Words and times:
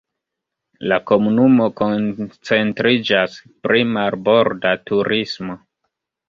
La 0.91 0.95
komunumo 1.09 1.67
koncentriĝas 1.81 3.37
pri 3.69 3.85
marborda 3.99 4.73
turismo. 4.91 5.61